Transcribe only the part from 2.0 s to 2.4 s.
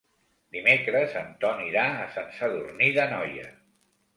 a Sant